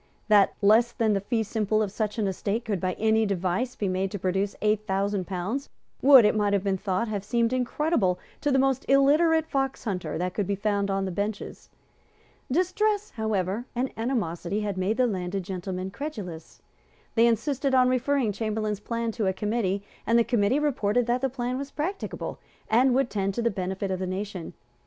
[0.29, 3.87] That less than the fee simple of such an estate could, by any device, be
[3.87, 5.69] made to produce eight thousand pounds,
[6.01, 10.33] would, it might have been thought, have seemed incredible to the most illiterate foxhunter that
[10.33, 11.69] could be found on the benches.
[12.51, 16.63] Distress, however, and animosity had made the landed gentlemen credulous.
[17.13, 21.29] They insisted on referring Chamberlayne's plan to a committee; and the committee reported that the
[21.29, 22.39] plan was practicable,
[22.71, 24.53] and would tend to the benefit of the nation.